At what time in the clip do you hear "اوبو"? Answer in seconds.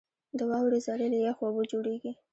1.47-1.61